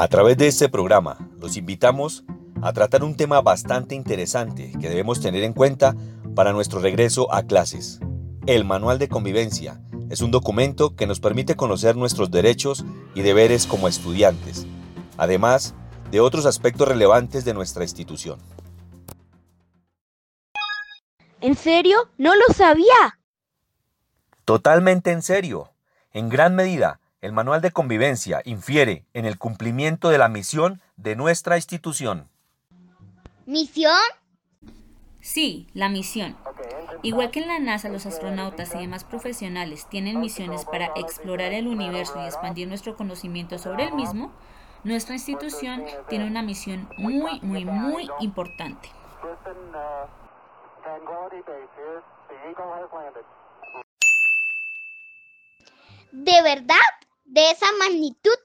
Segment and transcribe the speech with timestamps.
[0.00, 2.22] A través de este programa los invitamos
[2.62, 5.96] a tratar un tema bastante interesante que debemos tener en cuenta
[6.36, 7.98] para nuestro regreso a clases.
[8.46, 12.84] El Manual de Convivencia es un documento que nos permite conocer nuestros derechos
[13.16, 14.68] y deberes como estudiantes,
[15.16, 15.74] además
[16.12, 18.38] de otros aspectos relevantes de nuestra institución.
[21.40, 21.98] ¿En serio?
[22.18, 23.18] No lo sabía.
[24.44, 25.72] Totalmente en serio.
[26.12, 31.16] En gran medida, el manual de convivencia infiere en el cumplimiento de la misión de
[31.16, 32.28] nuestra institución.
[33.46, 33.98] ¿Misión?
[35.20, 36.36] Sí, la misión.
[37.02, 41.66] Igual que en la NASA los astronautas y demás profesionales tienen misiones para explorar el
[41.66, 44.32] universo y expandir nuestro conocimiento sobre el mismo,
[44.84, 48.88] nuestra institución tiene una misión muy, muy, muy importante.
[56.12, 56.76] ¿De verdad?
[57.28, 58.38] ¿De esa magnitud?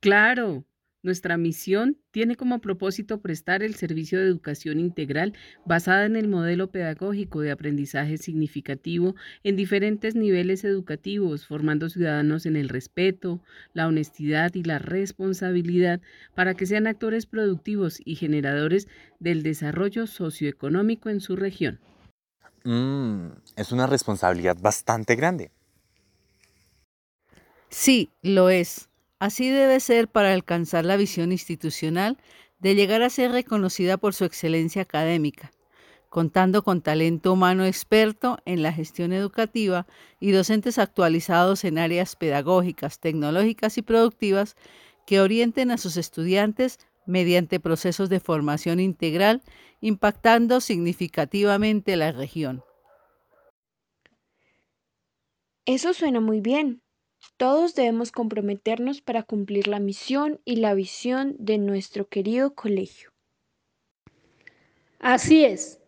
[0.00, 0.64] Claro,
[1.04, 5.32] nuestra misión tiene como propósito prestar el servicio de educación integral
[5.64, 12.56] basada en el modelo pedagógico de aprendizaje significativo en diferentes niveles educativos, formando ciudadanos en
[12.56, 13.40] el respeto,
[13.74, 16.00] la honestidad y la responsabilidad
[16.34, 18.88] para que sean actores productivos y generadores
[19.20, 21.78] del desarrollo socioeconómico en su región.
[22.64, 25.52] Mm, es una responsabilidad bastante grande.
[27.72, 28.90] Sí, lo es.
[29.18, 32.18] Así debe ser para alcanzar la visión institucional
[32.58, 35.52] de llegar a ser reconocida por su excelencia académica,
[36.10, 39.86] contando con talento humano experto en la gestión educativa
[40.20, 44.54] y docentes actualizados en áreas pedagógicas, tecnológicas y productivas
[45.06, 49.40] que orienten a sus estudiantes mediante procesos de formación integral,
[49.80, 52.62] impactando significativamente la región.
[55.64, 56.81] Eso suena muy bien.
[57.36, 63.10] Todos debemos comprometernos para cumplir la misión y la visión de nuestro querido colegio.
[64.98, 65.80] Así es.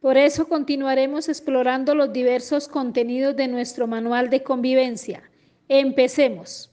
[0.00, 5.22] Por eso continuaremos explorando los diversos contenidos de nuestro manual de convivencia.
[5.68, 6.72] Empecemos.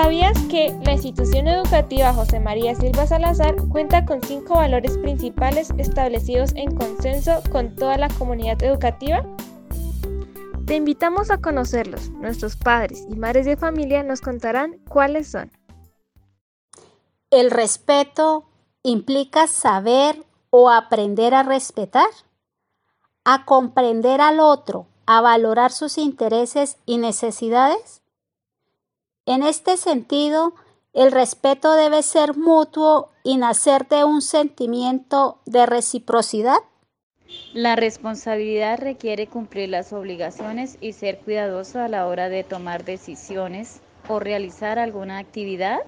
[0.00, 6.52] ¿Sabías que la institución educativa José María Silva Salazar cuenta con cinco valores principales establecidos
[6.54, 9.24] en consenso con toda la comunidad educativa?
[10.66, 12.10] Te invitamos a conocerlos.
[12.10, 15.50] Nuestros padres y madres de familia nos contarán cuáles son.
[17.30, 18.44] El respeto
[18.84, 22.10] implica saber o aprender a respetar,
[23.24, 28.00] a comprender al otro, a valorar sus intereses y necesidades
[29.30, 30.54] en este sentido,
[30.94, 36.58] el respeto debe ser mutuo y nacer de un sentimiento de reciprocidad.
[37.52, 43.80] La responsabilidad requiere cumplir las obligaciones y ser cuidadoso a la hora de tomar decisiones
[44.08, 45.80] o realizar alguna actividad.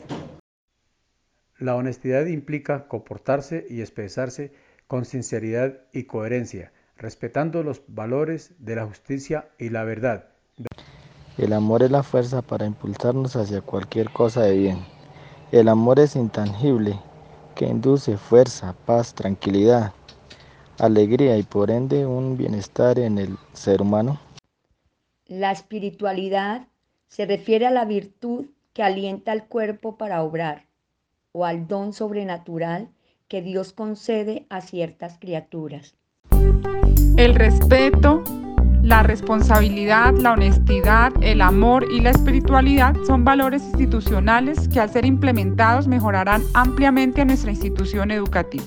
[1.58, 4.52] La honestidad implica comportarse y expresarse
[4.86, 10.29] con sinceridad y coherencia, respetando los valores de la justicia y la verdad.
[11.40, 14.84] El amor es la fuerza para impulsarnos hacia cualquier cosa de bien.
[15.52, 17.00] El amor es intangible,
[17.54, 19.94] que induce fuerza, paz, tranquilidad,
[20.78, 24.20] alegría y por ende un bienestar en el ser humano.
[25.24, 26.66] La espiritualidad
[27.08, 30.66] se refiere a la virtud que alienta al cuerpo para obrar
[31.32, 32.90] o al don sobrenatural
[33.28, 35.94] que Dios concede a ciertas criaturas.
[37.16, 38.22] El respeto
[38.82, 45.04] la responsabilidad, la honestidad, el amor y la espiritualidad son valores institucionales que al ser
[45.04, 48.64] implementados mejorarán ampliamente a nuestra institución educativa.